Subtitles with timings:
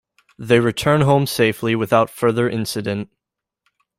[0.39, 3.11] They return home safely without further incident.